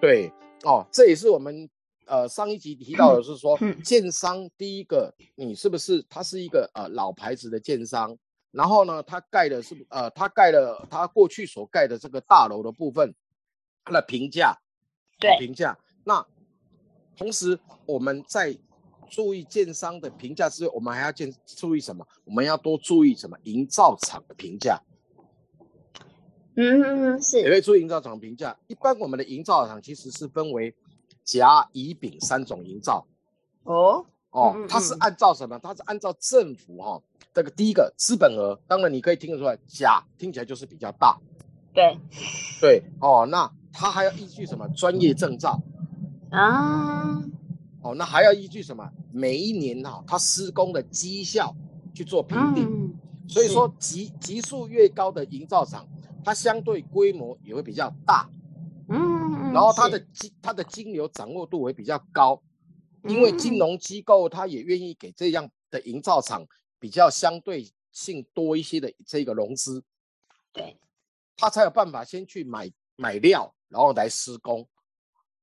[0.00, 0.32] 对
[0.64, 1.68] 哦，这也是我们
[2.06, 8.16] 呃上一集提到的是说，嗯建商第一个你是不是它是一个呃老牌子的建商，
[8.50, 13.14] 然后呢，它盖的是不呃它盖了它过去所盖的这个大楼的部分，
[13.84, 14.56] 它的评价，
[15.18, 15.76] 对评价。
[16.04, 16.24] 那
[17.16, 18.56] 同时我们在
[19.10, 22.06] 注意建商的评价之外，我们还要建注意什么？
[22.24, 23.36] 我们要多注意什么？
[23.42, 24.80] 营造厂的评价。
[26.60, 28.56] 嗯，也是，会注意营造厂评价。
[28.66, 30.74] 一般我们的营造厂其实是分为
[31.22, 33.06] 甲、乙、丙三种营造
[33.62, 35.56] 哦，哦嗯嗯，它是嗯按照什么？
[35.60, 37.00] 它是按照政府哈、
[37.32, 41.16] 这个第一个资本额，当然你可以听得出来，甲听起来就是比较大，
[41.72, 41.96] 对
[42.60, 43.24] 对哦。
[43.30, 44.66] 那它还要依据什么？
[44.70, 45.62] 专业证照
[46.30, 47.22] 啊，
[47.82, 48.90] 哦，那还要依据什么？
[49.12, 51.54] 每一年哈、它施工的绩效
[51.94, 52.64] 去做评定。
[52.64, 52.94] 嗯，
[53.28, 55.86] 所以说级级数越高的营造厂，
[56.28, 58.28] 它相对规模也会比较大。
[58.90, 62.42] 嗯，然后它的金它的金流掌握度会比较高，
[63.04, 63.58] 因为金嗯。
[63.58, 66.46] 融机构它也愿意给这样的营造厂
[66.78, 69.82] 比较相对性多一些的这个融资，
[70.52, 70.78] 对，
[71.34, 74.68] 它才有办法先去买买料，然后来施工，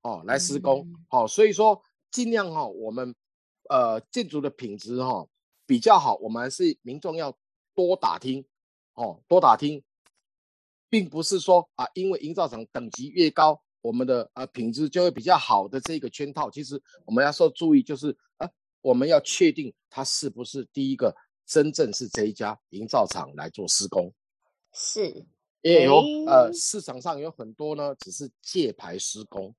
[0.00, 1.06] 哦，来施工，嗯。
[1.10, 3.14] 哦，所以说尽量哈、我们
[3.68, 5.24] 呃建筑的品质哈、
[5.64, 7.38] 比较好，我们还是民众要
[7.72, 8.44] 多打听，
[8.94, 9.80] 哦，多打听，
[10.92, 16.50] 并不是说啊，因为营造厂等级越高，我们的呃品质就会比较好的这个圈套。
[16.50, 18.46] 其实我们要说注意，就是啊，
[18.82, 24.12] 我们要确定它是不是第一个真正是这一家营造厂来做施工，
[24.74, 25.08] 是，
[25.62, 29.54] 因为有呃市场上有很多呢只是借牌施工，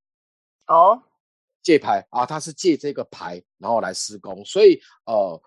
[0.68, 1.02] 哦，
[1.64, 5.42] 借牌啊，它是借这个牌然后来施工，所以呃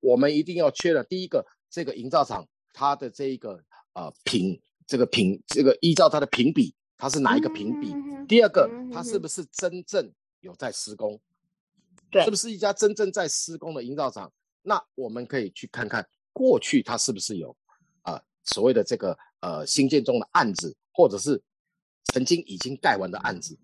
[0.00, 7.92] 我们一定要确认第一个这个营造厂它的这一个呃评这个评这个依照它的评比，它是哪一个评比？
[7.92, 11.20] 嗯第二个，嗯它是不是真正有在施工？
[12.10, 14.32] 对是不是一家真正在施工的营造厂？
[14.62, 17.56] 那我们可以去看看过去它是不是有
[18.02, 21.40] 呃所谓的这个呃新建中的案子，或者是
[22.12, 23.56] 曾经已经盖完的案子。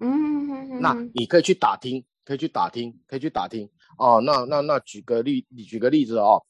[0.00, 3.66] 嗯，那你可以去打听，可以去打听，可以去打听
[3.96, 4.20] 哦。
[4.20, 6.44] 那那那举个例，你举个例子哦，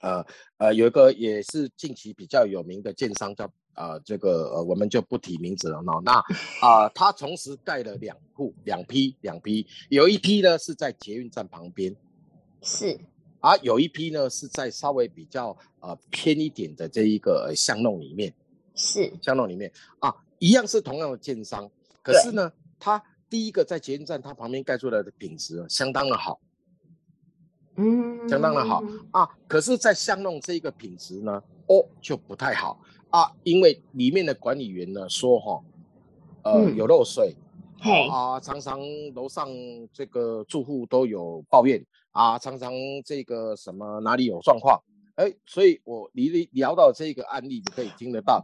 [0.00, 0.24] 呃
[0.58, 6.02] 呃，有一个也是近期比较有名的建商叫呃这个呃我们就不提名字了哦。
[6.04, 6.12] 那
[6.60, 11.94] 啊、他同时盖了两户两批两批，有一批呢是在捷运站旁边，
[12.62, 12.98] 是，
[13.40, 18.32] 啊，有一批呢是在稍微比较呃偏一点的这一个呃巷弄里面。
[18.74, 19.72] 是，巷弄里面。
[20.00, 21.70] 啊，一样是同样的建商，
[22.02, 26.38] 可是呢，它第一个在捷运站它旁边盖出来的品质相当的好
[27.76, 28.82] 嗯，相当的好。
[29.10, 32.80] 啊，可是，在巷弄这一个品质呢，哦就不太好。
[33.10, 35.62] 啊，因为里面的管理员呢说哈、
[36.42, 36.76] 呃、嗯。
[36.76, 37.34] 有漏水。
[37.78, 38.80] 嘿，啊，常常
[39.14, 39.48] 楼上
[39.92, 41.84] 这个住户都有抱怨。
[42.12, 42.72] 啊，常常
[43.04, 44.82] 这个什么哪里有状况，
[45.16, 48.42] 哎，所以我离离聊到这个案例，你可以听得到。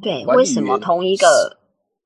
[0.00, 1.58] 对，为什么同一个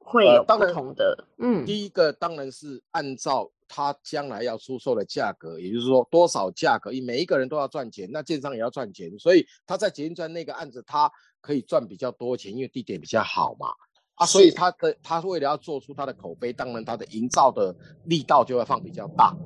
[0.08, 1.26] 会有不同的？
[1.38, 11.10] 嗯，第一个当然是按照他将来要出售的价格，也就是说多少价格，因每一个人都要赚钱，那建商也要赚钱，所以他在捷运站那个案子，他
[11.40, 13.68] 可以赚比较多钱，因为地点比较好嘛。
[14.14, 19.36] 啊，所以他的他为了要做出他的口碑，当然他的营造的力道就会放比较大。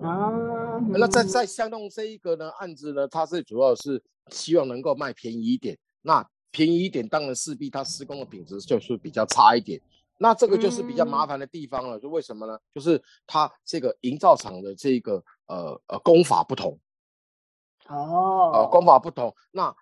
[0.00, 5.76] 啊，那在嗯在巷弄这一个呢案子呢，它是主要是希望能够卖便宜一点。
[6.00, 9.80] 那便宜一点，当然势必它施工的品质就是比较差一点。
[10.22, 11.98] 那这个就是比较麻嗯烦的地方了。
[11.98, 12.56] 就为什么呢？
[12.72, 16.78] 就是它这个营造厂的这个呃呃工法不同，
[17.88, 19.34] 哦呃哦，工法不同。
[19.50, 19.74] 那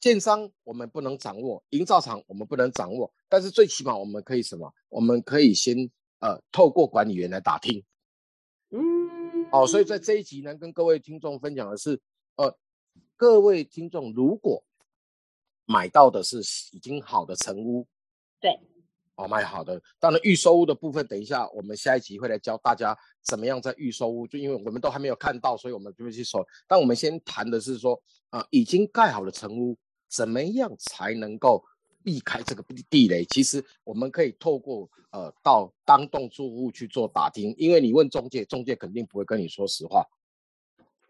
[0.00, 4.74] 建商我们不能掌握，营造厂我们不能掌握，但是最起码我们可以什么？
[4.88, 5.88] 我们可以先
[6.18, 7.84] 呃透过管理员来打听。
[8.70, 12.00] 嗯，哦，所以在这一集呢，跟各位听众分享的是，
[12.34, 12.58] 呃，
[13.16, 14.64] 各位听众如果
[15.66, 16.40] 买到的是
[16.72, 17.86] 已经好的成屋，
[18.40, 18.58] 对，
[19.16, 26.44] 哦，卖好的，当然预售屋的部分，等一下我们下一集会来教大家怎么样在预售屋，就因为我们都还没有看到，所以我们就会去说。
[26.66, 28.00] 但我们先谈的是说，
[28.30, 29.76] 啊、已经盖好的成屋，
[30.08, 31.64] 怎么样才能够
[32.02, 33.24] 避开这个地地雷？
[33.26, 40.04] 其实我们可以透过呃到当栋住户去做打听，因为你问中介，中介肯定不会跟你说实话。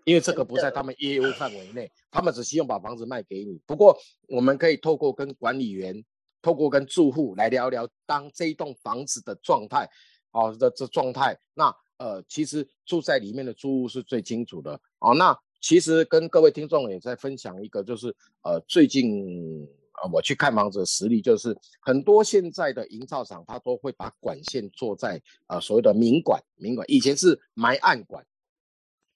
[0.04, 3.58] 因为这个不在他们业务范围内，他们只希望把房子卖给你。
[3.64, 3.98] 不过，
[4.28, 6.04] 我们可以透过跟管理员
[6.44, 9.88] 透过跟住户来聊聊当这一栋房子的状态，
[10.32, 15.14] 哦的这状态，那呃其实住在里面的住户是最清楚的哦。
[15.14, 19.66] 那其实跟各位听众也在分享一个，就是呃最近
[20.02, 28.26] 呃我去看房子的实例，就是很多现在的营造厂，他都会把管线做在呃所谓的明管，明管以前是埋暗管，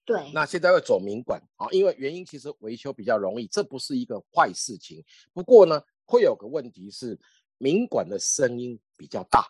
[0.06, 5.04] 对，那现在会走明管啊，因为原因其实维修比较容易，这不是一个坏事情。
[5.34, 7.18] 不过呢，会有个问题是
[7.58, 9.46] 民管的声音比较大。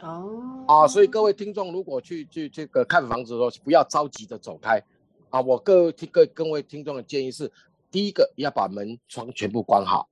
[0.00, 4.82] 哦，啊，所以各位听众，如果去去这个看房子的时候，不要着急的走开
[5.30, 5.40] 啊。
[5.40, 7.50] 我各位听各各位听众的建议是，
[7.90, 10.08] 第一个要把门窗全部关好，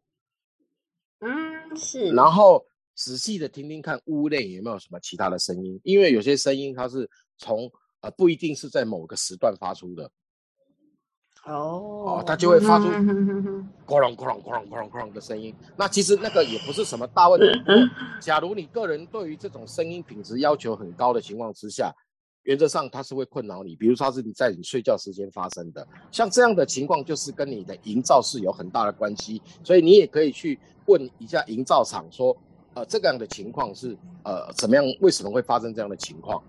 [1.20, 2.64] 嗯，是，然后
[2.94, 10.12] 仔细的听听看屋内有没有什么其他的声音，因为有些声音它是从呃不一定是在某个时段发出的，
[11.46, 15.54] 哦，它就会发出嗯哼哼哼哐啷哐啷哐啷哐啷哐啷的声音。
[15.76, 17.46] 那其实那个也不是什么大问题。
[18.20, 21.90] 假如你个人对于这种声音品质要求很高的情况之下，
[22.42, 23.74] 原则上它是会困扰你。
[23.74, 29.40] 比如说它是你在你睡觉时间发生的，像这样的情况就是跟你的营造是有很大的关系。
[29.64, 32.36] 所以你也可以去问一下营造厂说，
[32.74, 34.84] 呃，这个样的情况是呃怎么样？
[35.00, 36.42] 为什么会发生这样的情况？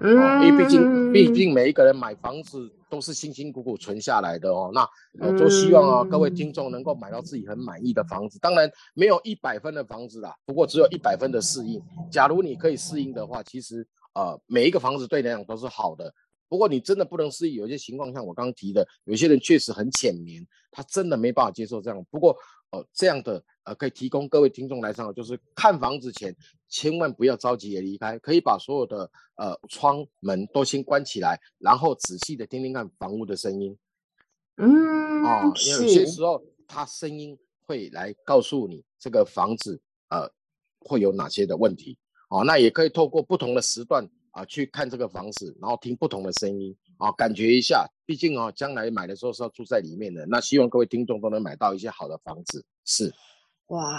[0.00, 4.86] 嗯，哦，因为毕竟毕竟每一个人买房子都是辛辛苦苦存下来的哦，那
[5.26, 8.38] 我都希望啊各位听众能够买到自己很满意的房子。
[8.38, 11.82] 当然没有一百分的房子啦，不过只有一百分的适应。
[12.10, 16.12] 假如你可以适应的话，其实呃每一个房子对你来讲都是好的。
[16.50, 22.04] 不过你真的不能适应，有些情况像我刚刚提的，有些人确实很浅眠，他真的没办法接受这样。
[22.10, 22.36] 不过
[22.72, 26.34] 呃这样的呃可以提供各位听众来参考，就是看房子前
[26.68, 33.78] 千万不要着急的离开，可以把所有的呃窗门都先关起来，然后仔细的听听看房屋的声音。
[34.56, 40.30] 嗯，啊、因为有些，时候它声音会来告诉你这个房子呃
[40.80, 41.96] 会有哪些的问题。
[42.28, 53.14] 哦、那也可以透过不同的时段啊、去看这个房子，然后听不同的声音啊、感觉一下，毕竟啊将来买的时候是要住在里面的，那希望各位听众都能买到一些好的房子，是。
[53.68, 53.98] 哇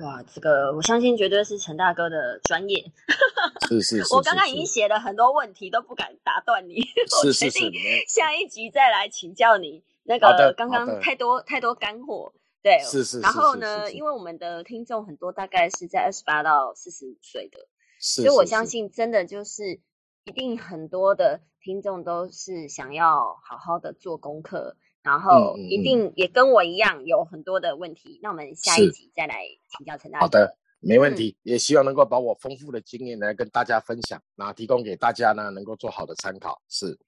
[0.00, 2.92] 哇，这个我相信绝对是陈大哥的专业。
[3.68, 6.76] 是是是，我刚刚已经写了很多问题，都不敢打断你。
[7.22, 7.70] 我决是是
[8.06, 9.82] 下一集再来请教你。
[10.04, 12.32] 那个刚刚太多太多干货，
[12.62, 17.58] 对，是是然后呢，因为我们的听众很多，大概是在二十八到四十五岁的，
[18.00, 19.80] 是，所以我相信真的就是
[20.24, 28.18] 一定很多的听众都是想要好好的做功课，然后一定也跟我一样有很多的问题。
[28.22, 29.44] 那我们下一集再来
[29.76, 30.24] 请教陈大哥。
[30.24, 36.60] 好的，没问嗯题，也希望能够把我丰富的经验来跟大家分享，那提供给大家呢，能够做好的参考。
[36.68, 36.98] 是，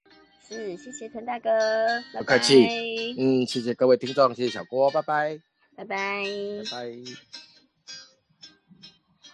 [0.47, 1.49] 是，谢谢陈大哥，
[2.17, 2.69] 不客气拜
[3.17, 5.39] 嗯，谢谢各位听众，谢谢小郭，拜拜，
[5.75, 6.23] 拜拜。
[6.71, 7.48] 拜拜。